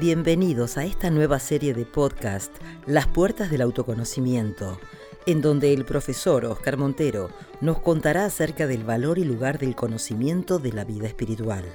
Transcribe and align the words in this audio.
Bienvenidos 0.00 0.78
a 0.78 0.86
esta 0.86 1.10
nueva 1.10 1.38
serie 1.38 1.74
de 1.74 1.84
podcast, 1.84 2.56
Las 2.86 3.06
Puertas 3.06 3.50
del 3.50 3.60
Autoconocimiento, 3.60 4.80
en 5.26 5.42
donde 5.42 5.74
el 5.74 5.84
profesor 5.84 6.46
Oscar 6.46 6.78
Montero 6.78 7.28
nos 7.60 7.80
contará 7.80 8.24
acerca 8.24 8.66
del 8.66 8.82
valor 8.82 9.18
y 9.18 9.24
lugar 9.24 9.58
del 9.58 9.76
conocimiento 9.76 10.58
de 10.58 10.72
la 10.72 10.84
vida 10.84 11.06
espiritual. 11.06 11.66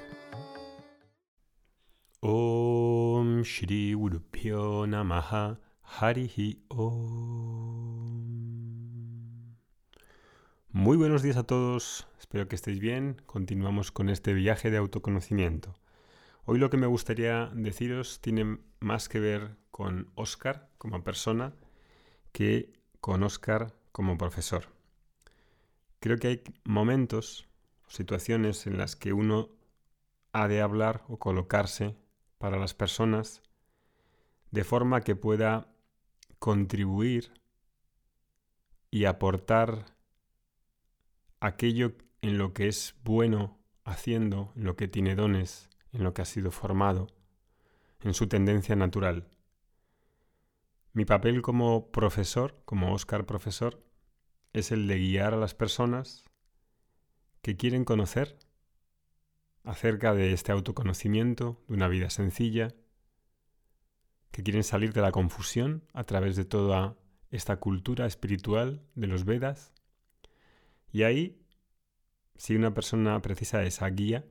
Om 2.21 3.43
Shri 3.43 3.95
Namaha 4.87 5.59
Harihi 5.83 6.63
Om. 6.69 6.95
Muy 10.71 10.97
buenos 10.97 11.21
días 11.21 11.37
a 11.37 11.43
todos, 11.43 12.07
espero 12.17 12.47
que 12.47 12.55
estéis 12.55 12.79
bien. 12.79 13.21
Continuamos 13.27 13.91
con 13.91 14.09
este 14.09 14.33
viaje 14.33 14.71
de 14.71 14.77
autoconocimiento. 14.77 15.75
Hoy 16.47 16.59
lo 16.59 16.69
que 16.69 16.77
me 16.77 16.85
gustaría 16.85 17.49
deciros 17.55 18.21
tiene 18.21 18.59
más 18.79 19.09
que 19.09 19.19
ver 19.19 19.57
con 19.71 20.11
Oscar 20.13 20.69
como 20.77 21.03
persona 21.03 21.55
que 22.31 22.71
con 23.01 23.23
Oscar 23.23 23.73
como 23.91 24.15
profesor. 24.19 24.67
Creo 25.99 26.17
que 26.17 26.27
hay 26.27 26.43
momentos 26.63 27.47
situaciones 27.87 28.67
en 28.67 28.77
las 28.77 28.95
que 28.95 29.11
uno 29.11 29.49
ha 30.33 30.47
de 30.47 30.61
hablar 30.61 31.03
o 31.07 31.17
colocarse 31.17 31.95
para 32.37 32.57
las 32.59 32.75
personas 32.75 33.41
de 34.51 34.63
forma 34.63 35.01
que 35.01 35.15
pueda 35.15 35.73
contribuir 36.37 37.41
y 38.91 39.05
aportar 39.05 39.85
aquello 41.39 41.93
en 42.21 42.37
lo 42.37 42.53
que 42.53 42.67
es 42.67 42.93
bueno 43.03 43.57
haciendo, 43.83 44.53
en 44.55 44.65
lo 44.65 44.75
que 44.75 44.87
tiene 44.87 45.15
dones 45.15 45.71
en 45.95 46.03
lo 46.03 46.13
que 46.13 46.21
ha 46.21 46.25
sido 46.25 46.51
formado, 46.51 47.07
en 48.01 48.13
su 48.13 48.27
tendencia 48.27 48.75
natural. 48.75 49.29
Mi 50.91 51.05
papel 51.05 51.41
como 51.41 51.91
profesor, 51.91 52.61
como 52.65 52.93
Oscar 52.93 53.25
profesor, 53.25 53.81
es 54.53 54.71
el 54.71 54.87
de 54.87 54.97
guiar 54.99 55.33
a 55.33 55.37
las 55.37 55.55
personas 55.55 56.23
que 57.41 57.55
quieren 57.55 57.85
conocer 57.85 58.37
acerca 59.63 60.13
de 60.13 60.33
este 60.33 60.51
autoconocimiento, 60.51 61.63
de 61.67 61.75
una 61.75 61.87
vida 61.87 62.09
sencilla, 62.09 62.75
que 64.31 64.43
quieren 64.43 64.63
salir 64.63 64.93
de 64.93 65.01
la 65.01 65.11
confusión 65.11 65.83
a 65.93 66.03
través 66.03 66.35
de 66.35 66.45
toda 66.45 66.97
esta 67.31 67.57
cultura 67.57 68.05
espiritual 68.05 68.85
de 68.95 69.07
los 69.07 69.23
Vedas. 69.23 69.73
Y 70.91 71.03
ahí, 71.03 71.41
si 72.35 72.55
una 72.55 72.73
persona 72.73 73.21
precisa 73.21 73.63
esa 73.63 73.87
guía, 73.89 74.25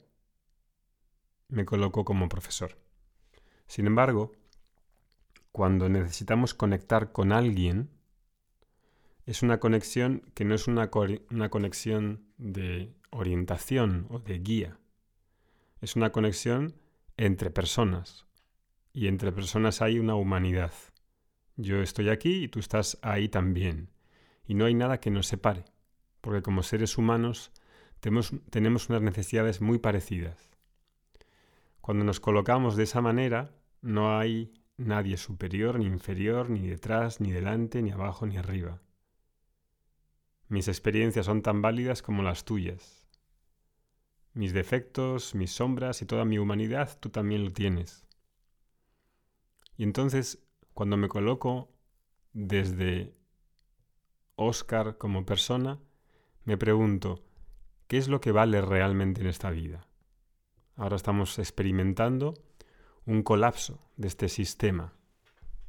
me 1.54 1.64
coloco 1.64 2.04
como 2.04 2.28
profesor. 2.28 2.76
Sin 3.66 3.86
embargo, 3.86 4.32
cuando 5.52 5.88
necesitamos 5.88 6.52
conectar 6.52 7.12
con 7.12 7.32
alguien, 7.32 7.90
es 9.24 9.42
una 9.42 9.60
conexión 9.60 10.22
que 10.34 10.44
no 10.44 10.54
es 10.54 10.66
una, 10.66 10.90
una, 11.30 11.48
conexión 11.48 12.26
de 12.38 12.92
orientación 13.10 14.06
o 14.10 14.18
de 14.18 14.40
guía. 14.40 14.78
Es 15.80 15.94
una 15.96 16.10
conexión 16.10 16.74
entre 17.16 17.50
personas. 17.50 18.26
Y 18.92 19.06
entre 19.06 19.32
personas 19.32 19.80
hay 19.80 19.98
una 19.98 20.16
humanidad. 20.16 20.72
Yo 21.56 21.80
estoy 21.82 22.08
aquí 22.08 22.44
y 22.44 22.48
tú 22.48 22.58
estás 22.58 22.98
ahí 23.00 23.28
también. 23.28 23.90
Y 24.46 24.54
no 24.54 24.66
hay 24.66 24.74
nada 24.74 24.98
que 24.98 25.10
nos 25.10 25.28
separe. 25.28 25.64
Porque 26.20 26.42
como 26.42 26.62
seres 26.62 26.98
humanos 26.98 27.52
tenemos, 28.00 28.34
tenemos 28.50 28.88
unas 28.88 29.02
necesidades 29.02 29.60
muy 29.60 29.78
parecidas. 29.78 30.53
Cuando 31.84 32.02
nos 32.02 32.18
colocamos 32.18 32.76
de 32.76 32.84
esa 32.84 33.02
manera, 33.02 33.54
no 33.82 34.16
hay 34.16 34.54
nadie 34.78 35.18
superior 35.18 35.78
ni 35.78 35.84
inferior, 35.84 36.48
ni 36.48 36.66
detrás, 36.66 37.20
ni 37.20 37.30
delante, 37.30 37.82
ni 37.82 37.90
abajo, 37.90 38.24
ni 38.24 38.38
arriba. 38.38 38.80
Mis 40.48 40.66
experiencias 40.68 41.26
son 41.26 41.42
tan 41.42 41.60
válidas 41.60 42.00
como 42.00 42.22
las 42.22 42.46
tuyas. 42.46 43.06
Mis 44.32 44.54
defectos, 44.54 45.34
mis 45.34 45.52
sombras 45.52 46.00
y 46.00 46.06
toda 46.06 46.24
mi 46.24 46.38
humanidad 46.38 46.98
tú 46.98 47.10
también 47.10 47.44
lo 47.44 47.52
tienes. 47.52 48.06
Y 49.76 49.82
entonces, 49.82 50.42
cuando 50.72 50.96
me 50.96 51.08
coloco 51.08 51.68
desde 52.32 53.14
Oscar 54.36 54.96
como 54.96 55.26
persona, 55.26 55.78
me 56.44 56.56
pregunto, 56.56 57.26
¿qué 57.88 57.98
es 57.98 58.08
lo 58.08 58.22
que 58.22 58.32
vale 58.32 58.62
realmente 58.62 59.20
en 59.20 59.26
esta 59.26 59.50
vida? 59.50 59.86
Ahora 60.76 60.96
estamos 60.96 61.38
experimentando 61.38 62.34
un 63.06 63.22
colapso 63.22 63.80
de 63.96 64.08
este 64.08 64.28
sistema. 64.28 64.92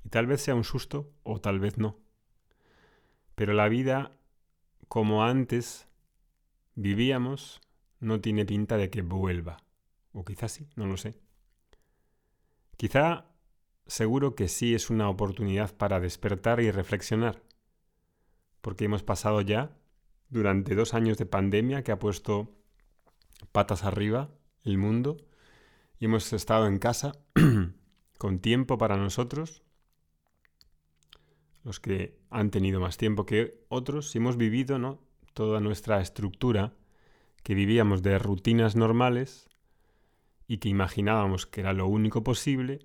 Y 0.03 0.09
tal 0.09 0.25
vez 0.25 0.41
sea 0.41 0.55
un 0.55 0.63
susto 0.63 1.11
o 1.23 1.39
tal 1.39 1.59
vez 1.59 1.77
no. 1.77 1.99
Pero 3.35 3.53
la 3.53 3.67
vida 3.67 4.17
como 4.87 5.23
antes 5.23 5.87
vivíamos 6.75 7.61
no 7.99 8.19
tiene 8.21 8.45
pinta 8.45 8.77
de 8.77 8.89
que 8.89 9.01
vuelva. 9.01 9.57
O 10.11 10.25
quizás 10.25 10.51
sí, 10.53 10.69
no 10.75 10.85
lo 10.85 10.97
sé. 10.97 11.19
Quizá 12.77 13.25
seguro 13.85 14.35
que 14.35 14.47
sí 14.47 14.73
es 14.73 14.89
una 14.89 15.09
oportunidad 15.09 15.75
para 15.75 15.99
despertar 15.99 16.61
y 16.61 16.71
reflexionar. 16.71 17.43
Porque 18.61 18.85
hemos 18.85 19.03
pasado 19.03 19.41
ya 19.41 19.77
durante 20.29 20.73
dos 20.73 20.93
años 20.93 21.17
de 21.17 21.27
pandemia 21.27 21.83
que 21.83 21.91
ha 21.91 21.99
puesto 21.99 22.49
patas 23.51 23.83
arriba 23.83 24.31
el 24.65 24.77
mundo 24.77 25.17
y 25.99 26.05
hemos 26.05 26.33
estado 26.33 26.67
en 26.67 26.79
casa 26.79 27.13
con 28.17 28.39
tiempo 28.39 28.77
para 28.77 28.97
nosotros, 28.97 29.63
los 31.63 31.79
que 31.79 32.17
han 32.29 32.51
tenido 32.51 32.79
más 32.79 32.97
tiempo 32.97 33.25
que 33.25 33.63
otros, 33.69 34.13
y 34.13 34.17
hemos 34.17 34.37
vivido 34.37 34.77
¿no? 34.77 34.99
toda 35.33 35.59
nuestra 35.59 36.01
estructura 36.01 36.73
que 37.43 37.55
vivíamos 37.55 38.01
de 38.01 38.19
rutinas 38.19 38.75
normales 38.75 39.47
y 40.47 40.57
que 40.57 40.69
imaginábamos 40.69 41.45
que 41.45 41.61
era 41.61 41.73
lo 41.73 41.87
único 41.87 42.23
posible, 42.23 42.79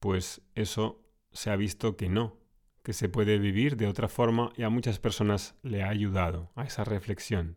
pues 0.00 0.40
eso 0.54 1.02
se 1.32 1.50
ha 1.50 1.56
visto 1.56 1.96
que 1.96 2.08
no, 2.08 2.36
que 2.82 2.92
se 2.92 3.08
puede 3.08 3.38
vivir 3.38 3.76
de 3.76 3.86
otra 3.86 4.08
forma 4.08 4.52
y 4.56 4.62
a 4.62 4.70
muchas 4.70 4.98
personas 4.98 5.54
le 5.62 5.82
ha 5.82 5.88
ayudado 5.88 6.50
a 6.54 6.64
esa 6.64 6.84
reflexión, 6.84 7.56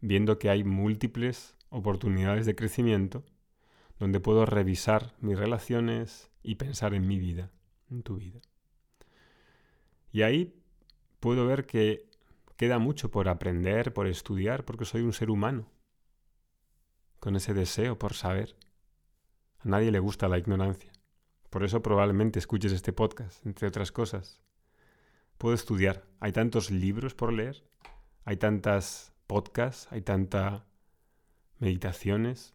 viendo 0.00 0.38
que 0.38 0.50
hay 0.50 0.64
múltiples 0.64 1.56
oportunidades 1.70 2.46
de 2.46 2.54
crecimiento 2.54 3.24
donde 3.98 4.20
puedo 4.20 4.46
revisar 4.46 5.14
mis 5.20 5.38
relaciones 5.38 6.30
y 6.42 6.56
pensar 6.56 6.94
en 6.94 7.06
mi 7.06 7.18
vida, 7.18 7.50
en 7.90 8.02
tu 8.02 8.16
vida. 8.16 8.40
Y 10.12 10.22
ahí 10.22 10.54
puedo 11.20 11.46
ver 11.46 11.66
que 11.66 12.08
queda 12.56 12.78
mucho 12.78 13.10
por 13.10 13.28
aprender, 13.28 13.92
por 13.92 14.06
estudiar, 14.06 14.64
porque 14.64 14.84
soy 14.84 15.02
un 15.02 15.12
ser 15.12 15.30
humano, 15.30 15.70
con 17.20 17.36
ese 17.36 17.54
deseo 17.54 17.98
por 17.98 18.14
saber. 18.14 18.56
A 19.60 19.68
nadie 19.68 19.90
le 19.90 19.98
gusta 19.98 20.28
la 20.28 20.38
ignorancia. 20.38 20.92
Por 21.50 21.64
eso 21.64 21.82
probablemente 21.82 22.38
escuches 22.38 22.72
este 22.72 22.92
podcast, 22.92 23.44
entre 23.46 23.68
otras 23.68 23.92
cosas. 23.92 24.42
Puedo 25.38 25.54
estudiar. 25.54 26.04
Hay 26.20 26.32
tantos 26.32 26.70
libros 26.70 27.14
por 27.14 27.32
leer, 27.32 27.64
hay 28.24 28.36
tantas 28.36 29.12
podcasts, 29.26 29.90
hay 29.90 30.02
tanta 30.02 30.66
meditaciones, 31.58 32.54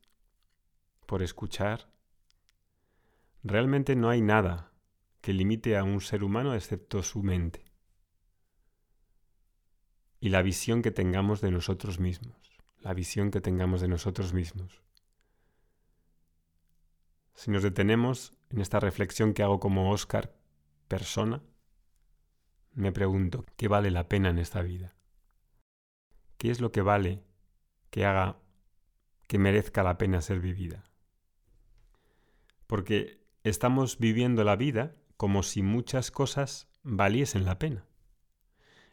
por 1.06 1.23
escuchar. 1.23 1.91
Realmente 3.44 3.95
no 3.95 4.09
hay 4.09 4.22
nada 4.22 4.72
que 5.22 5.34
limite 5.34 5.78
a 5.78 5.84
un 5.84 6.01
ser 6.01 6.23
humano 6.23 6.56
excepto 6.56 7.03
su 7.03 7.22
mente 7.22 7.72
y 10.19 10.29
la 10.29 10.44
visión 10.44 10.81
que 10.84 10.91
tengamos 10.91 11.41
de 11.41 11.51
nosotros 11.51 11.99
mismos, 11.99 12.37
la 12.79 12.93
visión 12.93 13.31
que 13.31 13.41
tengamos 13.41 13.81
de 13.81 13.87
nosotros 13.87 14.34
mismos. 14.34 14.84
Si 17.34 17.49
nos 17.49 17.64
detenemos 17.64 18.34
en 18.52 18.61
esta 18.61 18.79
reflexión 18.79 19.34
que 19.34 19.41
hago 19.41 19.59
como 19.59 19.91
Oscar, 19.91 20.34
persona, 20.87 21.41
me 22.73 22.91
pregunto, 22.91 23.46
¿qué 23.58 23.67
vale 23.67 23.90
la 23.90 24.08
pena 24.08 24.29
en 24.29 24.37
esta 24.37 24.61
vida? 24.61 24.96
¿Qué 26.37 26.52
es 26.52 26.61
lo 26.61 26.72
que 26.72 26.81
vale 26.81 27.23
que 27.90 28.05
haga 28.05 28.41
que 29.31 29.39
merezca 29.39 29.81
la 29.81 29.97
pena 29.97 30.19
ser 30.19 30.41
vivida. 30.41 30.83
Porque 32.67 33.23
estamos 33.45 33.97
viviendo 33.97 34.43
la 34.43 34.57
vida 34.57 34.93
como 35.16 35.41
si 35.41 35.63
muchas 35.63 36.11
cosas 36.11 36.67
valiesen 36.83 37.45
la 37.45 37.57
pena. 37.57 37.85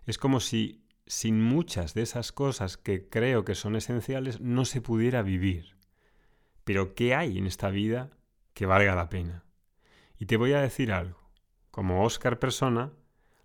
Es 0.07 0.17
como 0.17 0.39
si 0.39 0.87
sin 1.09 1.43
muchas 1.43 1.93
de 1.93 2.03
esas 2.03 2.31
cosas 2.31 2.77
que 2.77 3.09
creo 3.09 3.45
que 3.45 3.57
son 3.57 3.75
esenciales 3.75 4.41
no 4.41 4.65
se 4.65 4.81
pudiera 4.81 5.23
vivir. 5.23 5.75
Pero 6.63 6.95
¿qué 6.95 7.17
hay 7.17 7.37
en 7.37 7.49
esta 7.49 7.71
vida 7.71 8.11
que 8.55 8.65
valga 8.65 8.95
la 8.95 9.09
pena? 9.09 9.45
Y 10.21 10.27
te 10.27 10.37
voy 10.37 10.53
a 10.53 10.61
decir 10.61 10.93
algo. 10.93 11.19
Como 11.73 12.05
Oscar 12.05 12.39
persona, 12.39 12.93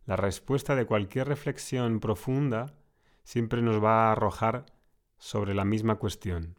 la 0.05 0.15
respuesta 0.15 0.75
de 0.75 0.85
cualquier 0.85 1.27
reflexión 1.27 1.99
profunda 1.99 2.75
siempre 3.23 3.63
nos 3.63 3.83
va 3.83 4.09
a 4.09 4.11
arrojar 4.11 4.67
sobre 5.17 5.55
la 5.55 5.65
misma 5.65 5.95
cuestión 5.95 6.55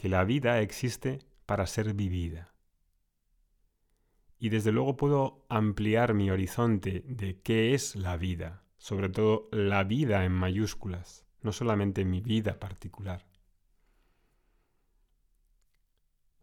que 0.00 0.08
la 0.08 0.24
vida 0.24 0.62
existe 0.62 1.18
para 1.44 1.66
ser 1.66 1.92
vivida. 1.92 2.54
y 4.38 4.48
desde 4.48 4.72
luego 4.72 4.96
puedo 4.96 5.44
ampliar 5.50 6.14
mi 6.14 6.30
horizonte 6.30 7.04
de 7.06 7.42
qué 7.42 7.74
es 7.74 7.94
la 7.94 8.16
vida, 8.16 8.64
sobre 8.78 9.10
todo 9.10 9.50
la 9.52 9.84
vida 9.84 10.24
en 10.24 10.32
mayúsculas, 10.32 11.26
no 11.42 11.52
solamente 11.52 12.06
mi 12.06 12.22
vida 12.22 12.58
particular. 12.58 13.26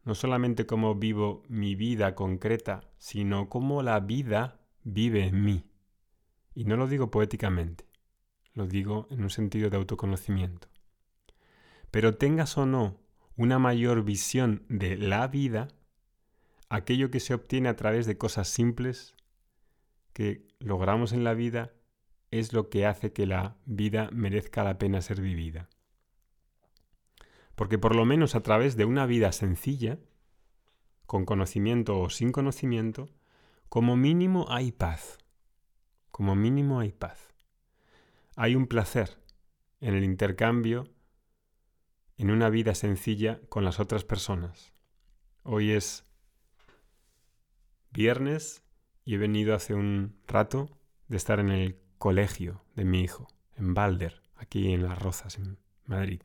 No 0.04 0.14
solamente 0.14 0.68
cómo 0.68 0.94
vivo 0.94 1.42
mi 1.50 1.74
vida 1.74 2.14
concreta, 2.14 2.82
sino 3.00 3.50
cómo 3.50 3.82
la 3.82 4.00
vida 4.00 4.60
vive 4.84 5.26
en 5.26 5.44
mí. 5.44 5.64
Y 6.54 6.66
no 6.66 6.78
lo 6.78 6.86
digo 6.88 7.10
poéticamente, 7.10 7.88
lo 8.54 8.68
digo 8.68 9.08
en 9.10 9.24
un 9.24 9.32
sentido 9.32 9.72
de 9.72 9.78
autoconocimiento. 9.78 10.68
Pero 11.90 12.18
tengas 12.18 12.56
o 12.60 12.68
no 12.68 13.07
una 13.38 13.60
mayor 13.60 14.04
visión 14.04 14.66
de 14.68 14.98
la 14.98 15.28
vida, 15.28 15.68
aquello 16.70 17.12
que 17.12 17.20
se 17.20 17.36
obtiene 17.36 17.70
a 17.70 17.76
través 17.76 18.06
de 18.08 18.18
cosas 18.18 18.50
simples 18.50 19.16
que 20.12 20.48
logramos 20.60 21.14
en 21.14 21.24
la 21.24 21.36
vida 21.36 21.72
es 22.32 22.52
lo 22.52 22.70
que 22.70 22.86
hace 22.88 23.14
que 23.14 23.28
la 23.28 23.56
vida 23.66 24.10
merezca 24.12 24.64
la 24.64 24.80
pena 24.80 25.02
ser 25.02 25.22
vivida. 25.22 25.70
Porque 27.56 27.78
por 27.78 27.96
lo 27.96 28.06
menos 28.06 28.36
a 28.36 28.42
través 28.42 28.76
de 28.76 28.86
una 28.86 29.06
vida 29.06 29.32
sencilla, 29.32 30.00
con 31.06 31.26
conocimiento 31.26 32.00
o 32.00 32.10
sin 32.10 32.32
conocimiento, 32.32 33.08
como 33.70 33.96
mínimo 33.96 34.48
hay 34.50 34.72
paz. 34.72 35.20
Como 36.12 36.36
mínimo 36.36 36.80
hay 36.80 36.92
paz. 36.92 37.34
Hay 38.36 38.56
un 38.56 38.68
placer 38.68 39.20
en 39.80 39.94
el 39.94 40.04
intercambio 40.04 40.90
en 42.18 42.32
una 42.32 42.50
vida 42.50 42.74
sencilla 42.76 43.40
con 43.50 43.64
las 43.64 43.80
otras 43.80 44.04
personas. 44.04 44.74
Hoy 45.44 45.72
es 45.72 46.06
viernes 47.92 48.64
y 49.06 49.16
he 49.16 49.18
venido 49.18 49.56
hace 49.56 49.74
un 49.74 50.20
rato 50.28 50.70
de 51.08 51.18
estar 51.18 51.40
en 51.40 51.50
el 51.50 51.80
colegio 51.98 52.64
de 52.76 52.86
mi 52.86 53.02
hijo, 53.02 53.28
en 53.56 53.74
Balder, 53.74 54.22
aquí 54.36 54.74
en 54.74 54.84
Las 54.84 55.00
Rozas, 55.00 55.38
en 55.38 55.58
Madrid. 55.86 56.22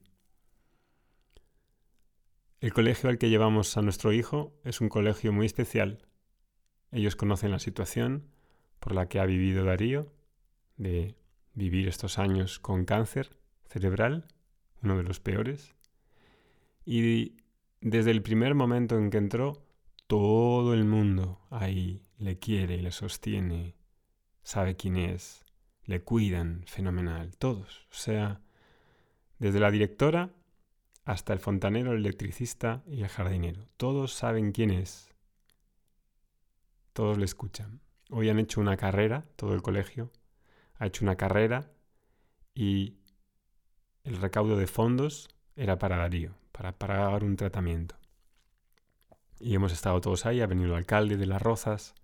El 2.60 2.72
colegio 2.72 3.08
al 3.08 3.18
que 3.18 3.28
llevamos 3.28 3.76
a 3.76 3.82
nuestro 3.82 4.12
hijo 4.12 4.54
es 4.64 4.80
un 4.80 4.88
colegio 4.88 5.32
muy 5.32 5.46
especial. 5.46 6.06
Ellos 6.90 7.16
conocen 7.16 7.50
la 7.50 7.58
situación 7.58 8.28
por 8.78 8.94
la 8.94 9.08
que 9.08 9.18
ha 9.18 9.26
vivido 9.26 9.64
Darío, 9.64 10.12
de 10.76 11.16
vivir 11.54 11.88
estos 11.88 12.18
años 12.18 12.58
con 12.58 12.84
cáncer 12.84 13.36
cerebral, 13.66 14.26
uno 14.82 14.96
de 14.96 15.02
los 15.02 15.20
peores. 15.20 15.74
Y 16.84 17.36
desde 17.80 18.10
el 18.10 18.22
primer 18.22 18.54
momento 18.54 18.98
en 18.98 19.10
que 19.10 19.18
entró, 19.18 19.64
todo 20.06 20.74
el 20.74 20.84
mundo 20.84 21.40
ahí 21.50 22.02
le 22.18 22.38
quiere 22.38 22.76
y 22.76 22.82
le 22.82 22.92
sostiene, 22.92 23.76
sabe 24.42 24.76
quién 24.76 24.96
es, 24.96 25.44
le 25.84 26.02
cuidan 26.02 26.64
fenomenal, 26.66 27.36
todos. 27.36 27.86
O 27.90 27.94
sea, 27.94 28.40
desde 29.38 29.60
la 29.60 29.70
directora 29.70 30.30
hasta 31.04 31.32
el 31.32 31.38
fontanero, 31.38 31.92
el 31.92 31.98
electricista 31.98 32.82
y 32.86 33.02
el 33.02 33.08
jardinero. 33.08 33.68
Todos 33.76 34.12
saben 34.12 34.52
quién 34.52 34.70
es. 34.70 35.12
Todos 36.92 37.18
le 37.18 37.24
escuchan. 37.24 37.80
Hoy 38.10 38.28
han 38.28 38.38
hecho 38.38 38.60
una 38.60 38.76
carrera, 38.76 39.24
todo 39.36 39.54
el 39.54 39.62
colegio 39.62 40.12
ha 40.82 40.86
hecho 40.86 41.04
una 41.04 41.16
carrera 41.16 41.70
y 42.54 42.98
el 44.02 44.16
recaudo 44.16 44.56
de 44.56 44.66
fondos 44.66 45.28
era 45.54 45.78
para 45.78 45.96
Darío, 45.96 46.34
para 46.52 46.72
pagar 46.72 47.24
un 47.24 47.36
tratamiento. 47.36 47.96
Y 49.40 49.54
hemos 49.54 49.72
estado 49.72 50.00
todos 50.00 50.24
ahí, 50.26 50.40
ha 50.40 50.46
venido 50.46 50.70
el 50.70 50.76
alcalde 50.76 51.16
de 51.16 51.26
Las 51.26 51.42
Rozas, 51.42 51.94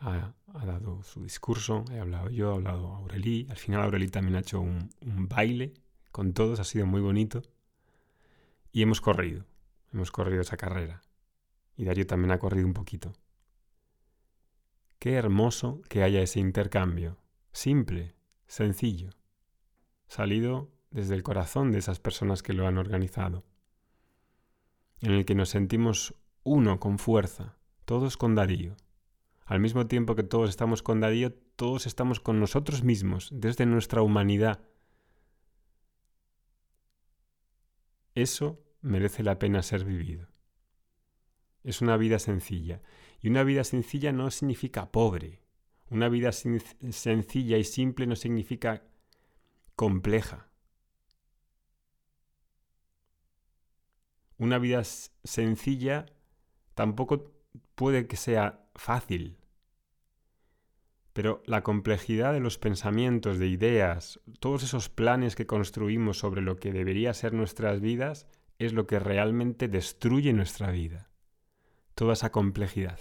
ha, 0.00 0.34
dado 0.64 1.02
su 1.02 1.22
discurso, 1.22 1.84
he 1.90 1.98
hablado 1.98 2.30
yo, 2.30 2.52
ha 2.52 2.54
hablado 2.54 2.88
Aurelí, 2.94 3.46
al 3.50 3.56
final 3.56 3.82
Aurelí 3.82 4.08
también 4.08 4.36
ha 4.36 4.40
hecho 4.40 4.60
un, 4.60 4.90
un 5.00 5.28
baile 5.28 5.74
con 6.12 6.32
todos, 6.34 6.60
ha 6.60 6.64
sido 6.64 6.86
muy 6.86 7.00
bonito. 7.00 7.42
Y 8.72 8.82
hemos 8.82 9.00
corrido, 9.00 9.44
hemos 9.92 10.10
corrido 10.10 10.42
esa 10.42 10.56
carrera. 10.56 11.00
Y 11.76 11.84
Darío 11.84 12.06
también 12.06 12.32
ha 12.32 12.38
corrido 12.38 12.66
un 12.66 12.74
poquito. 12.74 13.12
Qué 14.98 15.14
hermoso 15.14 15.80
que 15.88 16.02
haya 16.02 16.20
ese 16.20 16.40
intercambio, 16.40 17.18
simple, 17.52 18.14
sencillo, 18.46 19.10
salido 20.08 20.70
desde 20.90 21.14
el 21.14 21.22
corazón 21.22 21.72
de 21.72 21.78
esas 21.78 22.00
personas 22.00 22.42
que 22.42 22.52
lo 22.52 22.66
han 22.66 22.78
organizado, 22.78 23.44
en 25.00 25.12
el 25.12 25.24
que 25.24 25.34
nos 25.34 25.50
sentimos 25.50 26.14
uno 26.42 26.80
con 26.80 26.98
fuerza, 26.98 27.56
todos 27.84 28.16
con 28.16 28.34
Darío. 28.34 28.76
Al 29.44 29.60
mismo 29.60 29.86
tiempo 29.86 30.14
que 30.14 30.22
todos 30.22 30.50
estamos 30.50 30.82
con 30.82 31.00
Darío, 31.00 31.32
todos 31.56 31.86
estamos 31.86 32.20
con 32.20 32.40
nosotros 32.40 32.82
mismos, 32.84 33.30
desde 33.32 33.66
nuestra 33.66 34.02
humanidad. 34.02 34.60
Eso 38.14 38.62
merece 38.80 39.22
la 39.22 39.38
pena 39.38 39.62
ser 39.62 39.84
vivido. 39.84 40.28
Es 41.64 41.80
una 41.80 41.96
vida 41.96 42.18
sencilla. 42.18 42.82
Y 43.20 43.28
una 43.28 43.42
vida 43.42 43.64
sencilla 43.64 44.12
no 44.12 44.30
significa 44.30 44.90
pobre. 44.90 45.42
Una 45.90 46.08
vida 46.08 46.32
sencilla 46.32 47.58
y 47.58 47.64
simple 47.64 48.06
no 48.06 48.16
significa 48.16 48.84
compleja. 49.74 50.47
Una 54.38 54.58
vida 54.58 54.82
sencilla 54.84 56.06
tampoco 56.74 57.32
puede 57.74 58.06
que 58.06 58.16
sea 58.16 58.66
fácil. 58.74 59.36
Pero 61.12 61.42
la 61.46 61.64
complejidad 61.64 62.32
de 62.32 62.40
los 62.40 62.58
pensamientos, 62.58 63.38
de 63.38 63.48
ideas, 63.48 64.20
todos 64.38 64.62
esos 64.62 64.88
planes 64.88 65.34
que 65.34 65.46
construimos 65.46 66.18
sobre 66.18 66.42
lo 66.42 66.56
que 66.56 66.72
debería 66.72 67.12
ser 67.12 67.32
nuestras 67.32 67.80
vidas, 67.80 68.28
es 68.58 68.72
lo 68.72 68.86
que 68.86 69.00
realmente 69.00 69.66
destruye 69.66 70.32
nuestra 70.32 70.70
vida. 70.70 71.10
Toda 71.94 72.12
esa 72.12 72.30
complejidad. 72.30 73.00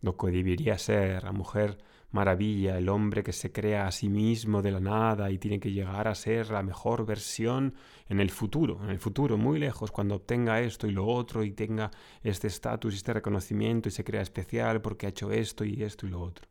Lo 0.00 0.16
que 0.16 0.32
debería 0.32 0.76
ser 0.78 1.22
la 1.22 1.32
mujer 1.32 1.78
maravilla, 2.14 2.78
el 2.78 2.88
hombre 2.88 3.24
que 3.24 3.32
se 3.32 3.50
crea 3.50 3.88
a 3.88 3.90
sí 3.90 4.08
mismo 4.08 4.62
de 4.62 4.70
la 4.70 4.78
nada 4.78 5.32
y 5.32 5.38
tiene 5.38 5.58
que 5.58 5.72
llegar 5.72 6.06
a 6.06 6.14
ser 6.14 6.50
la 6.50 6.62
mejor 6.62 7.04
versión 7.04 7.74
en 8.08 8.20
el 8.20 8.30
futuro, 8.30 8.82
en 8.84 8.90
el 8.90 9.00
futuro 9.00 9.36
muy 9.36 9.58
lejos, 9.58 9.90
cuando 9.90 10.14
obtenga 10.14 10.60
esto 10.60 10.86
y 10.86 10.92
lo 10.92 11.06
otro 11.06 11.42
y 11.42 11.50
tenga 11.50 11.90
este 12.22 12.46
estatus 12.46 12.94
y 12.94 12.98
este 12.98 13.14
reconocimiento 13.14 13.88
y 13.88 13.92
se 13.92 14.04
crea 14.04 14.22
especial 14.22 14.80
porque 14.80 15.06
ha 15.06 15.08
hecho 15.08 15.32
esto 15.32 15.64
y 15.64 15.82
esto 15.82 16.06
y 16.06 16.10
lo 16.10 16.20
otro. 16.20 16.46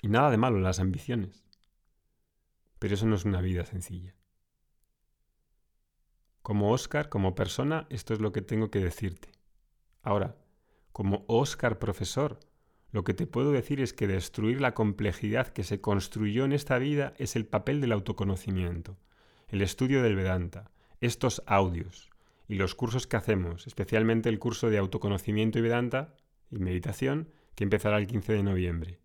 Y 0.00 0.08
nada 0.08 0.30
de 0.30 0.38
malo 0.38 0.56
en 0.56 0.62
las 0.62 0.80
ambiciones. 0.80 1.44
Pero 2.78 2.94
eso 2.94 3.06
no 3.06 3.16
es 3.16 3.24
una 3.26 3.42
vida 3.42 3.66
sencilla. 3.66 4.14
Como 6.40 6.70
Oscar, 6.72 7.10
como 7.10 7.34
persona, 7.34 7.86
esto 7.90 8.14
es 8.14 8.20
lo 8.20 8.32
que 8.32 8.40
tengo 8.40 8.70
que 8.70 8.78
decirte. 8.78 9.30
Ahora, 10.02 10.36
como 10.92 11.24
Oscar 11.28 11.78
profesor, 11.78 12.38
lo 12.96 13.04
que 13.04 13.12
te 13.12 13.26
puedo 13.26 13.52
decir 13.52 13.82
es 13.82 13.92
que 13.92 14.06
destruir 14.06 14.62
la 14.62 14.72
complejidad 14.72 15.48
que 15.48 15.64
se 15.64 15.82
construyó 15.82 16.46
en 16.46 16.54
esta 16.54 16.78
vida 16.78 17.12
es 17.18 17.36
el 17.36 17.44
papel 17.44 17.82
del 17.82 17.92
autoconocimiento, 17.92 18.96
el 19.48 19.60
estudio 19.60 20.02
del 20.02 20.16
Vedanta, 20.16 20.70
estos 21.02 21.42
audios 21.44 22.08
y 22.48 22.54
los 22.54 22.74
cursos 22.74 23.06
que 23.06 23.18
hacemos, 23.18 23.66
especialmente 23.66 24.30
el 24.30 24.38
curso 24.38 24.70
de 24.70 24.78
autoconocimiento 24.78 25.58
y 25.58 25.60
Vedanta 25.60 26.14
y 26.50 26.58
meditación 26.58 27.28
que 27.54 27.64
empezará 27.64 27.98
el 27.98 28.06
15 28.06 28.32
de 28.32 28.42
noviembre, 28.42 28.98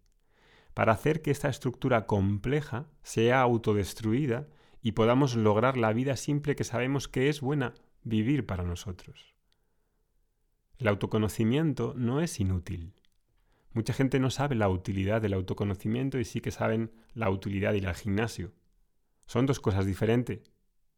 para 0.73 0.93
hacer 0.93 1.21
que 1.21 1.31
esta 1.31 1.49
estructura 1.49 2.05
compleja 2.05 2.87
sea 3.03 3.41
autodestruida 3.41 4.47
y 4.81 4.93
podamos 4.93 5.35
lograr 5.35 5.75
la 5.75 5.91
vida 5.91 6.15
simple 6.15 6.55
que 6.55 6.63
sabemos 6.63 7.09
que 7.09 7.27
es 7.27 7.41
buena 7.41 7.73
vivir 8.03 8.45
para 8.45 8.63
nosotros. 8.63 9.35
El 10.77 10.87
autoconocimiento 10.87 11.93
no 11.97 12.21
es 12.21 12.39
inútil. 12.39 12.93
Mucha 13.73 13.93
gente 13.93 14.19
no 14.19 14.29
sabe 14.29 14.55
la 14.55 14.67
utilidad 14.67 15.21
del 15.21 15.33
autoconocimiento 15.33 16.19
y 16.19 16.25
sí 16.25 16.41
que 16.41 16.51
saben 16.51 16.91
la 17.13 17.29
utilidad 17.29 17.71
de 17.71 17.77
ir 17.77 17.87
al 17.87 17.95
gimnasio. 17.95 18.51
Son 19.25 19.45
dos 19.45 19.61
cosas 19.61 19.85
diferentes, 19.85 20.41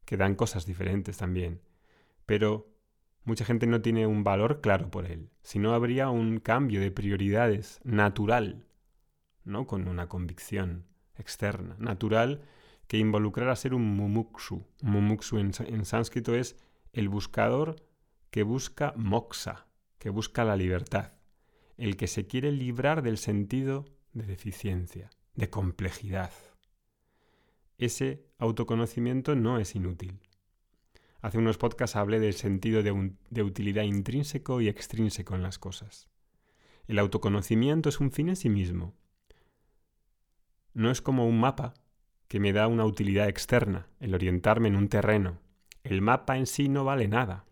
que 0.06 0.18
dan 0.18 0.36
cosas 0.36 0.66
diferentes 0.66 1.18
también. 1.18 1.62
Pero 2.26 2.74
mucha 3.26 3.46
gente 3.46 3.68
no 3.68 3.82
tiene 3.82 4.08
un 4.08 4.24
valor 4.24 4.60
claro 4.60 4.90
por 4.90 5.06
él. 5.06 5.30
Si 5.44 5.60
no 5.60 5.76
habría 5.76 6.10
un 6.10 6.40
cambio 6.40 6.82
de 6.82 6.90
prioridades 6.90 7.80
natural, 7.84 8.66
no 9.44 9.68
con 9.68 9.88
una 9.88 10.10
convicción 10.10 10.88
externa, 11.16 11.76
natural, 11.78 12.42
que 12.88 12.98
involucrara 12.98 13.56
ser 13.56 13.76
un 13.76 13.96
mumukshu. 13.96 14.66
Mumukshu 14.82 15.38
en, 15.38 15.52
en 15.68 15.86
sánscrito 15.86 16.34
es 16.34 16.58
el 16.92 17.08
buscador 17.08 17.76
que 18.32 18.42
busca 18.42 18.94
moksha, 18.98 19.68
que 20.00 20.10
busca 20.10 20.44
la 20.44 20.56
libertad 20.56 21.14
el 21.78 21.98
que 21.98 22.08
se 22.08 22.28
quiere 22.28 22.52
librar 22.52 23.02
del 23.02 23.18
sentido 23.18 23.86
de 24.14 24.26
deficiencia, 24.26 25.10
de 25.36 25.50
complejidad. 25.50 26.32
Ese 27.78 28.26
autoconocimiento 28.38 29.36
no 29.36 29.58
es 29.58 29.76
inútil. 29.76 30.20
hace 31.22 31.38
unos 31.38 31.58
podcasts 31.58 31.96
hablé 31.96 32.20
del 32.20 32.34
sentido 32.34 32.84
de, 32.84 33.14
de 33.30 33.44
utilidad 33.44 33.84
intrínseco 33.84 34.62
y 34.62 34.68
extrínseco 34.68 35.36
en 35.36 35.44
las 35.44 35.58
cosas. 35.58 36.10
El 36.88 37.00
autoconocimiento 37.00 37.90
es 37.90 38.00
un 38.00 38.12
fin 38.12 38.30
en 38.30 38.36
sí 38.36 38.50
mismo. 38.50 38.94
No 40.74 40.92
es 40.92 41.02
como 41.02 41.28
un 41.28 41.40
mapa 41.40 41.74
que 42.28 42.40
me 42.40 42.52
da 42.52 42.68
una 42.68 42.86
utilidad 42.86 43.30
externa, 43.30 43.88
el 44.00 44.14
orientarme 44.14 44.68
en 44.68 44.76
un 44.76 44.90
terreno. 44.90 45.40
El 45.84 46.02
mapa 46.02 46.38
en 46.38 46.46
sí 46.46 46.68
no 46.68 46.84
vale 46.84 47.08
nada. 47.08 47.46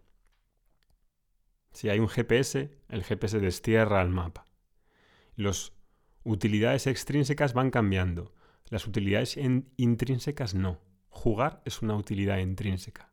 Si 1.72 1.90
hay 1.90 2.00
un 2.00 2.10
GPS, 2.10 2.78
el 2.90 3.04
GPS 3.04 3.40
destierra 3.40 4.02
al 4.02 4.10
mapa. 4.10 4.46
Las 5.36 5.74
utilidades 6.24 6.88
extrínsecas 6.88 7.54
van 7.54 7.72
cambiando. 7.72 8.34
Las 8.70 8.88
utilidades 8.88 9.38
intrínsecas 9.78 10.54
no. 10.54 10.80
Jugar 11.10 11.62
es 11.66 11.82
una 11.82 11.96
utilidad 11.96 12.38
intrínseca. 12.38 13.12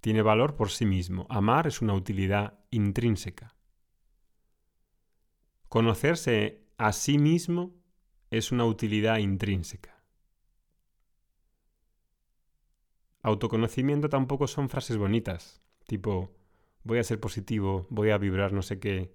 Tiene 0.00 0.22
valor 0.22 0.54
por 0.54 0.70
sí 0.70 0.84
mismo. 0.84 1.26
Amar 1.30 1.66
es 1.66 1.80
una 1.80 1.94
utilidad 1.94 2.58
intrínseca. 2.70 3.54
Conocerse 5.68 6.66
a 6.76 6.92
sí 6.92 7.18
mismo 7.18 7.74
es 8.30 8.52
una 8.52 8.64
utilidad 8.64 9.18
intrínseca. 9.18 10.04
Autoconocimiento 13.22 14.08
tampoco 14.08 14.46
son 14.46 14.68
frases 14.68 14.98
bonitas, 14.98 15.62
tipo 15.86 16.36
voy 16.84 16.98
a 16.98 17.04
ser 17.04 17.18
positivo, 17.18 17.86
voy 17.90 18.10
a 18.10 18.18
vibrar 18.18 18.52
no 18.52 18.62
sé 18.62 18.78
qué. 18.78 19.12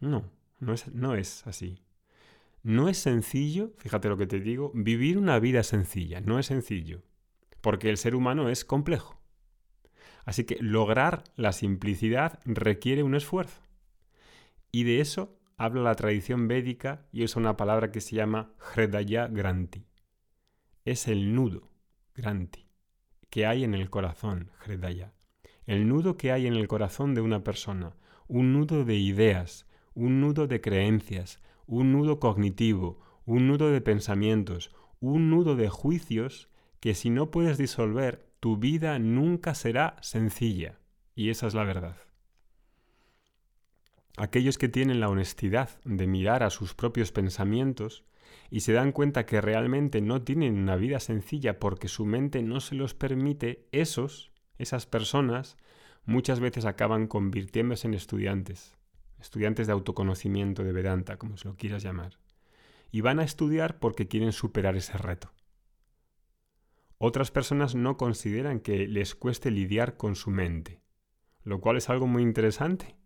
No, 0.00 0.30
no 0.60 0.74
es, 0.74 0.86
no 0.94 1.14
es 1.14 1.46
así. 1.46 1.82
No 2.62 2.88
es 2.88 2.98
sencillo, 2.98 3.72
fíjate 3.78 4.08
lo 4.08 4.16
que 4.16 4.26
te 4.26 4.40
digo, 4.40 4.70
vivir 4.74 5.18
una 5.18 5.38
vida 5.38 5.62
sencilla, 5.62 6.20
no 6.20 6.38
es 6.38 6.46
sencillo, 6.46 7.02
porque 7.60 7.88
el 7.88 7.96
ser 7.96 8.14
humano 8.14 8.48
es 8.48 8.64
complejo. 8.64 9.20
Así 10.24 10.44
que 10.44 10.58
lograr 10.60 11.24
la 11.36 11.52
simplicidad 11.52 12.40
requiere 12.44 13.02
un 13.02 13.14
esfuerzo. 13.14 13.62
Y 14.70 14.84
de 14.84 15.00
eso 15.00 15.40
habla 15.56 15.82
la 15.82 15.94
tradición 15.94 16.46
védica 16.46 17.06
y 17.12 17.24
usa 17.24 17.40
una 17.40 17.56
palabra 17.56 17.90
que 17.90 18.02
se 18.02 18.16
llama 18.16 18.52
Hridaya 18.74 19.28
Granti. 19.28 19.86
Es 20.84 21.08
el 21.08 21.34
nudo, 21.34 21.70
Granti, 22.14 22.68
que 23.30 23.46
hay 23.46 23.64
en 23.64 23.74
el 23.74 23.88
corazón, 23.88 24.50
Hridaya 24.64 25.14
el 25.68 25.86
nudo 25.86 26.16
que 26.16 26.32
hay 26.32 26.46
en 26.46 26.54
el 26.54 26.66
corazón 26.66 27.14
de 27.14 27.20
una 27.20 27.44
persona, 27.44 27.92
un 28.26 28.54
nudo 28.54 28.86
de 28.86 28.96
ideas, 28.96 29.66
un 29.92 30.18
nudo 30.18 30.46
de 30.46 30.62
creencias, 30.62 31.42
un 31.66 31.92
nudo 31.92 32.18
cognitivo, 32.18 32.98
un 33.26 33.48
nudo 33.48 33.70
de 33.70 33.82
pensamientos, 33.82 34.74
un 34.98 35.28
nudo 35.28 35.56
de 35.56 35.68
juicios 35.68 36.48
que 36.80 36.94
si 36.94 37.10
no 37.10 37.30
puedes 37.30 37.58
disolver, 37.58 38.30
tu 38.40 38.56
vida 38.56 38.98
nunca 38.98 39.54
será 39.54 39.96
sencilla. 40.00 40.78
Y 41.14 41.28
esa 41.28 41.46
es 41.46 41.52
la 41.52 41.64
verdad. 41.64 41.98
Aquellos 44.16 44.56
que 44.56 44.70
tienen 44.70 45.00
la 45.00 45.10
honestidad 45.10 45.68
de 45.84 46.06
mirar 46.06 46.44
a 46.44 46.48
sus 46.48 46.72
propios 46.72 47.12
pensamientos 47.12 48.04
y 48.50 48.60
se 48.60 48.72
dan 48.72 48.90
cuenta 48.90 49.26
que 49.26 49.42
realmente 49.42 50.00
no 50.00 50.22
tienen 50.22 50.56
una 50.56 50.76
vida 50.76 50.98
sencilla 50.98 51.58
porque 51.58 51.88
su 51.88 52.06
mente 52.06 52.42
no 52.42 52.60
se 52.60 52.74
los 52.74 52.94
permite, 52.94 53.68
esos 53.70 54.32
esas 54.58 54.86
personas 54.86 55.56
muchas 56.04 56.40
veces 56.40 56.64
acaban 56.64 57.06
convirtiéndose 57.06 57.86
en 57.86 57.94
estudiantes, 57.94 58.76
estudiantes 59.20 59.66
de 59.66 59.72
autoconocimiento, 59.72 60.64
de 60.64 60.72
Vedanta, 60.72 61.16
como 61.18 61.36
se 61.36 61.48
lo 61.48 61.56
quieras 61.56 61.82
llamar, 61.82 62.18
y 62.90 63.00
van 63.00 63.20
a 63.20 63.24
estudiar 63.24 63.78
porque 63.78 64.08
quieren 64.08 64.32
superar 64.32 64.76
ese 64.76 64.96
reto. 64.96 65.30
Otras 66.98 67.30
personas 67.30 67.74
no 67.74 67.96
consideran 67.96 68.58
que 68.60 68.88
les 68.88 69.14
cueste 69.14 69.50
lidiar 69.50 69.96
con 69.96 70.16
su 70.16 70.30
mente, 70.30 70.82
lo 71.44 71.60
cual 71.60 71.76
es 71.76 71.88
algo 71.90 72.06
muy 72.06 72.22
interesante, 72.22 72.96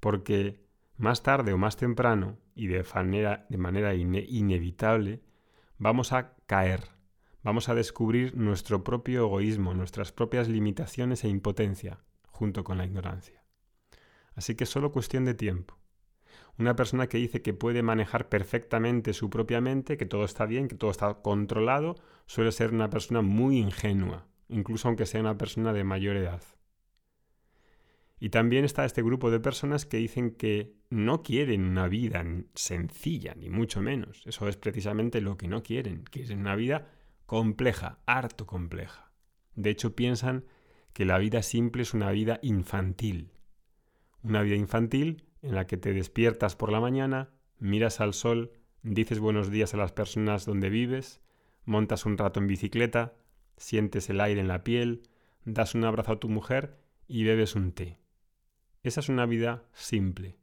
porque 0.00 0.66
más 0.96 1.22
tarde 1.22 1.52
o 1.52 1.58
más 1.58 1.76
temprano, 1.76 2.38
y 2.54 2.66
de 2.66 2.84
manera, 2.94 3.46
de 3.48 3.58
manera 3.58 3.94
inevitable, 3.94 5.22
vamos 5.78 6.12
a 6.12 6.34
caer 6.46 6.95
vamos 7.46 7.68
a 7.68 7.76
descubrir 7.76 8.36
nuestro 8.36 8.82
propio 8.82 9.20
egoísmo, 9.20 9.72
nuestras 9.72 10.10
propias 10.10 10.48
limitaciones 10.48 11.22
e 11.22 11.28
impotencia, 11.28 12.00
junto 12.26 12.64
con 12.64 12.76
la 12.76 12.84
ignorancia. 12.84 13.44
Así 14.34 14.56
que 14.56 14.64
es 14.64 14.70
solo 14.70 14.90
cuestión 14.90 15.24
de 15.24 15.34
tiempo. 15.34 15.78
Una 16.58 16.74
persona 16.74 17.06
que 17.06 17.18
dice 17.18 17.42
que 17.42 17.54
puede 17.54 17.84
manejar 17.84 18.28
perfectamente 18.28 19.12
su 19.12 19.30
propia 19.30 19.60
mente, 19.60 19.96
que 19.96 20.06
todo 20.06 20.24
está 20.24 20.44
bien, 20.44 20.66
que 20.66 20.74
todo 20.74 20.90
está 20.90 21.22
controlado, 21.22 21.94
suele 22.26 22.50
ser 22.50 22.72
una 22.72 22.90
persona 22.90 23.22
muy 23.22 23.58
ingenua, 23.58 24.26
incluso 24.48 24.88
aunque 24.88 25.06
sea 25.06 25.20
una 25.20 25.38
persona 25.38 25.72
de 25.72 25.84
mayor 25.84 26.16
edad. 26.16 26.42
Y 28.18 28.30
también 28.30 28.64
está 28.64 28.84
este 28.84 29.04
grupo 29.04 29.30
de 29.30 29.38
personas 29.38 29.86
que 29.86 29.98
dicen 29.98 30.32
que 30.32 30.74
no 30.90 31.22
quieren 31.22 31.62
una 31.62 31.86
vida 31.86 32.24
sencilla, 32.56 33.36
ni 33.36 33.50
mucho 33.50 33.80
menos. 33.80 34.26
Eso 34.26 34.48
es 34.48 34.56
precisamente 34.56 35.20
lo 35.20 35.36
que 35.36 35.46
no 35.46 35.62
quieren. 35.62 36.02
Quieren 36.10 36.40
una 36.40 36.56
vida 36.56 36.88
compleja, 37.26 37.98
harto 38.06 38.46
compleja. 38.46 39.12
De 39.54 39.70
hecho, 39.70 39.94
piensan 39.94 40.44
que 40.92 41.04
la 41.04 41.18
vida 41.18 41.42
simple 41.42 41.82
es 41.82 41.92
una 41.92 42.10
vida 42.10 42.38
infantil. 42.42 43.32
Una 44.22 44.42
vida 44.42 44.54
infantil 44.54 45.24
en 45.42 45.54
la 45.54 45.66
que 45.66 45.76
te 45.76 45.92
despiertas 45.92 46.56
por 46.56 46.72
la 46.72 46.80
mañana, 46.80 47.30
miras 47.58 48.00
al 48.00 48.14
sol, 48.14 48.52
dices 48.82 49.18
buenos 49.18 49.50
días 49.50 49.74
a 49.74 49.76
las 49.76 49.92
personas 49.92 50.46
donde 50.46 50.70
vives, 50.70 51.20
montas 51.64 52.06
un 52.06 52.16
rato 52.16 52.40
en 52.40 52.46
bicicleta, 52.46 53.14
sientes 53.56 54.08
el 54.08 54.20
aire 54.20 54.40
en 54.40 54.48
la 54.48 54.64
piel, 54.64 55.02
das 55.44 55.74
un 55.74 55.84
abrazo 55.84 56.12
a 56.12 56.20
tu 56.20 56.28
mujer 56.28 56.78
y 57.06 57.24
bebes 57.24 57.54
un 57.54 57.72
té. 57.72 57.98
Esa 58.82 59.00
es 59.00 59.08
una 59.08 59.26
vida 59.26 59.64
simple, 59.72 60.38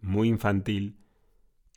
muy 0.00 0.28
infantil. 0.28 0.98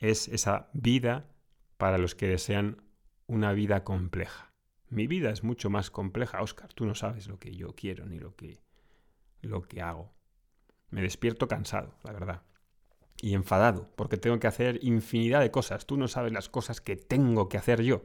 Es 0.00 0.28
esa 0.28 0.70
vida 0.72 1.28
para 1.76 1.98
los 1.98 2.14
que 2.14 2.26
desean 2.26 2.82
una 3.30 3.52
vida 3.52 3.84
compleja. 3.84 4.52
Mi 4.88 5.06
vida 5.06 5.30
es 5.30 5.44
mucho 5.44 5.70
más 5.70 5.92
compleja, 5.92 6.42
Oscar. 6.42 6.74
Tú 6.74 6.84
no 6.84 6.96
sabes 6.96 7.28
lo 7.28 7.38
que 7.38 7.54
yo 7.54 7.76
quiero 7.76 8.04
ni 8.06 8.18
lo 8.18 8.34
que, 8.34 8.60
lo 9.40 9.62
que 9.62 9.80
hago. 9.80 10.12
Me 10.90 11.00
despierto 11.00 11.46
cansado, 11.46 11.94
la 12.02 12.12
verdad. 12.12 12.42
Y 13.22 13.34
enfadado, 13.34 13.88
porque 13.94 14.16
tengo 14.16 14.40
que 14.40 14.48
hacer 14.48 14.80
infinidad 14.82 15.40
de 15.40 15.52
cosas. 15.52 15.86
Tú 15.86 15.96
no 15.96 16.08
sabes 16.08 16.32
las 16.32 16.48
cosas 16.48 16.80
que 16.80 16.96
tengo 16.96 17.48
que 17.48 17.56
hacer 17.56 17.82
yo. 17.82 18.02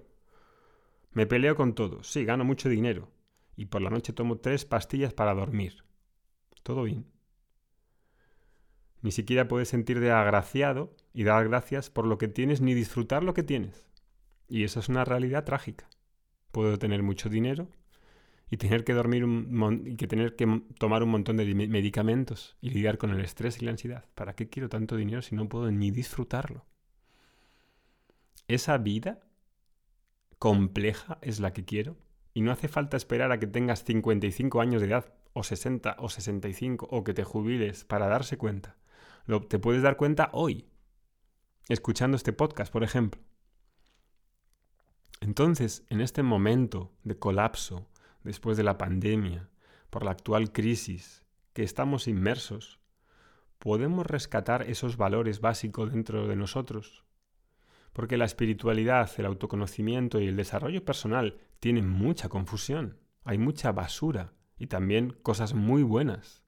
Me 1.12 1.26
peleo 1.26 1.56
con 1.56 1.74
todo. 1.74 2.04
Sí, 2.04 2.24
gano 2.24 2.46
mucho 2.46 2.70
dinero. 2.70 3.12
Y 3.56 3.66
por 3.66 3.82
la 3.82 3.90
noche 3.90 4.14
tomo 4.14 4.38
tres 4.38 4.64
pastillas 4.64 5.14
para 5.16 5.34
dormir. 5.34 5.86
Todo 6.62 6.84
bien. 6.84 7.08
Ni 9.02 9.12
siquiera 9.12 9.48
puedes 9.48 9.70
sentirte 9.70 10.12
agraciado 10.12 10.96
y 11.14 11.24
dar 11.24 11.48
gracias 11.48 11.90
por 11.90 12.06
lo 12.06 12.20
que 12.20 12.28
tienes 12.28 12.62
ni 12.62 12.76
disfrutar 12.76 13.24
lo 13.24 13.34
que 13.34 13.44
tienes. 13.44 13.88
Y 14.48 14.64
eso 14.64 14.80
es 14.80 14.90
una 14.90 15.06
realidad 15.06 15.44
trágica. 15.44 15.90
Puedo 16.52 16.78
tener 16.78 17.04
mucho 17.04 17.30
dinero 17.30 17.70
y 18.50 18.58
tener 18.58 18.84
que 18.84 18.94
dormir 18.94 19.26
un 19.26 19.84
y 19.86 19.96
que 19.96 20.08
tener 20.08 20.36
que 20.36 20.62
tomar 20.78 21.04
un 21.04 21.10
montón 21.10 21.38
de 21.38 21.54
medicamentos 21.54 22.56
y 22.62 22.70
lidiar 22.70 22.98
con 22.98 23.10
el 23.12 23.22
estrés 23.22 23.62
y 23.62 23.66
la 23.66 23.72
ansiedad. 23.72 24.06
¿Para 24.16 24.36
qué 24.36 24.50
quiero 24.50 24.70
tanto 24.70 24.96
dinero 24.96 25.22
si 25.22 25.36
no 25.36 25.50
puedo 25.50 25.72
ni 25.72 25.92
disfrutarlo? 25.92 26.66
Esa 28.48 28.78
vida 28.78 29.20
compleja 30.38 31.18
es 31.22 31.40
la 31.40 31.54
que 31.54 31.66
quiero 31.66 31.98
y 32.34 32.42
no 32.42 32.52
hace 32.52 32.68
falta 32.68 32.98
esperar 32.98 33.32
a 33.32 33.40
que 33.40 33.48
tengas 33.48 33.84
55 33.84 34.62
años 34.62 34.82
de 34.82 34.90
edad 34.90 35.14
o 35.34 35.44
60 35.44 35.96
o 36.00 36.10
65 36.10 36.88
o 36.92 37.04
que 37.04 37.14
te 37.14 37.24
jubiles 37.24 37.84
para 37.84 38.08
darse 38.08 38.38
cuenta. 38.38 38.78
Lo, 39.26 39.42
te 39.42 39.58
puedes 39.58 39.82
dar 39.82 39.98
cuenta 39.98 40.30
hoy, 40.34 40.66
escuchando 41.68 42.16
este 42.16 42.34
podcast, 42.34 42.72
por 42.72 42.84
ejemplo. 42.84 43.22
Entonces, 45.26 45.84
en 45.90 46.02
este 46.02 46.22
momento 46.22 46.92
de 47.04 47.18
colapso, 47.18 47.88
después 48.24 48.58
de 48.58 48.64
la 48.64 48.78
pandemia, 48.78 49.50
por 49.90 50.06
la 50.06 50.12
actual 50.12 50.52
crisis 50.52 51.26
que 51.54 51.64
estamos 51.64 52.08
inmersos, 52.08 52.80
¿podemos 53.58 54.06
rescatar 54.06 54.70
esos 54.70 54.98
valores 54.98 55.42
básicos 55.42 55.92
dentro 55.92 56.28
de 56.28 56.36
nosotros? 56.36 57.06
Porque 57.92 58.18
la 58.18 58.26
espiritualidad, 58.26 59.10
el 59.18 59.26
autoconocimiento 59.26 60.20
y 60.20 60.28
el 60.28 60.36
desarrollo 60.36 60.86
personal 60.86 61.40
tienen 61.60 61.90
mucha 61.90 62.30
confusión, 62.30 63.00
hay 63.24 63.40
mucha 63.40 63.72
basura 63.72 64.34
y 64.60 64.68
también 64.68 65.18
cosas 65.24 65.56
muy 65.56 65.82
buenas. 65.82 66.44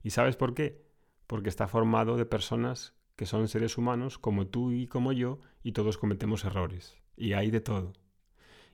¿Y 0.00 0.10
sabes 0.10 0.36
por 0.36 0.54
qué? 0.54 0.86
Porque 1.26 1.48
está 1.48 1.66
formado 1.66 2.16
de 2.16 2.24
personas 2.24 2.94
que 3.16 3.26
son 3.26 3.48
seres 3.48 3.78
humanos 3.78 4.16
como 4.16 4.46
tú 4.46 4.70
y 4.70 4.86
como 4.86 5.12
yo 5.12 5.40
y 5.64 5.72
todos 5.72 5.98
cometemos 5.98 6.44
errores. 6.44 6.94
Y 7.16 7.32
hay 7.32 7.50
de 7.50 7.60
todo. 7.60 7.94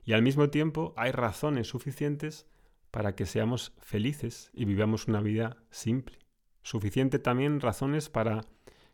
Y 0.03 0.13
al 0.13 0.21
mismo 0.21 0.49
tiempo 0.49 0.93
hay 0.97 1.11
razones 1.11 1.67
suficientes 1.67 2.47
para 2.91 3.15
que 3.15 3.25
seamos 3.25 3.73
felices 3.79 4.49
y 4.53 4.65
vivamos 4.65 5.07
una 5.07 5.21
vida 5.21 5.57
simple. 5.69 6.19
Suficiente 6.61 7.19
también 7.19 7.61
razones 7.61 8.09
para 8.09 8.45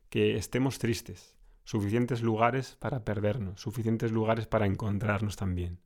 que 0.10 0.36
estemos 0.36 0.80
tristes. 0.80 1.36
Suficientes 1.64 2.22
lugares 2.22 2.76
para 2.80 3.04
perdernos. 3.04 3.60
Suficientes 3.62 4.12
lugares 4.12 4.48
para 4.48 4.66
encontrarnos 4.66 5.36
también. 5.36 5.80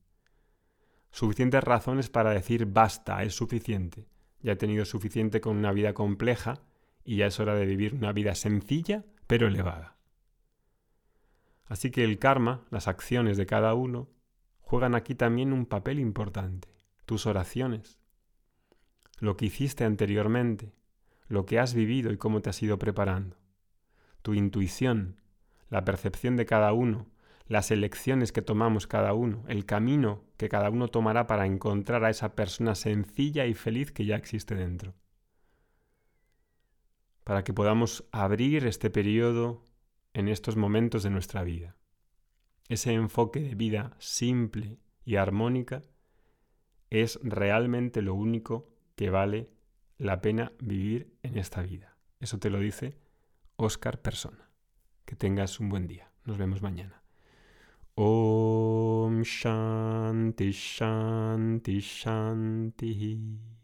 suficientes 1.11 1.63
razones 1.63 2.09
para 2.09 2.31
decir 2.31 2.65
basta, 2.67 3.23
es 3.23 3.33
suficiente. 3.33 4.07
Ya 4.41 4.53
he 4.53 4.55
tenido 4.55 4.85
suficiente 4.85 5.41
con 5.41 5.57
una 5.57 5.71
vida 5.71 5.93
compleja 5.93 6.61
y 7.03 7.17
ya 7.17 7.27
es 7.27 7.39
hora 7.39 7.55
de 7.55 7.65
vivir 7.65 7.95
una 7.95 8.11
vida 8.13 8.35
sencilla 8.35 9.05
pero 9.25 9.47
elevada. 9.47 9.97
Así 11.65 11.91
que 11.91 12.03
el 12.03 12.17
karma, 12.19 12.65
las 12.71 12.88
acciones 12.88 13.38
de 13.38 13.45
cada 13.45 13.73
uno, 13.75 14.09
juegan 14.69 14.93
aquí 14.93 15.15
también 15.15 15.51
un 15.51 15.65
papel 15.65 15.99
importante. 15.99 16.67
Tus 17.07 17.25
oraciones, 17.25 17.97
lo 19.17 19.35
que 19.35 19.47
hiciste 19.47 19.83
anteriormente, 19.83 20.75
lo 21.27 21.47
que 21.47 21.57
has 21.57 21.73
vivido 21.73 22.11
y 22.11 22.17
cómo 22.17 22.43
te 22.43 22.51
has 22.51 22.61
ido 22.61 22.77
preparando, 22.77 23.35
tu 24.21 24.35
intuición, 24.35 25.21
la 25.69 25.85
percepción 25.85 26.38
de 26.38 26.45
cada 26.45 26.71
uno, 26.71 27.07
las 27.47 27.71
elecciones 27.71 28.31
que 28.31 28.43
tomamos 28.43 28.85
cada 28.85 29.13
uno, 29.13 29.43
el 29.47 29.65
camino 29.65 30.23
que 30.38 30.49
cada 30.49 30.69
uno 30.69 30.88
tomará 30.88 31.25
para 31.25 31.47
encontrar 31.47 32.03
a 32.03 32.11
esa 32.11 32.35
persona 32.35 32.75
sencilla 32.75 33.47
y 33.47 33.55
feliz 33.55 33.91
que 33.91 34.05
ya 34.05 34.17
existe 34.17 34.53
dentro. 34.53 34.93
Para 37.23 37.43
que 37.43 37.55
podamos 37.55 38.07
abrir 38.11 38.67
este 38.67 38.91
periodo 38.91 39.63
en 40.13 40.27
estos 40.27 40.57
momentos 40.57 41.01
de 41.01 41.09
nuestra 41.09 41.43
vida. 41.43 41.75
Ese 42.69 42.93
enfoque 42.93 43.41
de 43.41 43.55
vida 43.55 43.95
simple 43.97 44.77
y 45.03 45.15
armónica 45.15 45.81
es 46.91 47.19
realmente 47.23 48.03
lo 48.03 48.13
único 48.13 48.69
que 48.95 49.09
vale 49.09 49.49
la 49.97 50.21
pena 50.21 50.53
vivir 50.59 51.17
en 51.23 51.38
esta 51.38 51.63
vida. 51.63 51.97
Eso 52.19 52.38
te 52.38 52.51
lo 52.51 52.59
dice 52.59 52.97
Oscar 53.55 54.01
Persona. 54.01 54.49
Que 55.05 55.15
tengas 55.15 55.59
un 55.59 55.69
buen 55.69 55.88
día. 55.88 56.11
Nos 56.25 56.38
vemos 56.38 56.61
mañana. 56.61 57.01
Om 57.95 59.23
Shanti 59.23 60.51
Shanti 60.51 61.79
Shanti. 61.79 63.58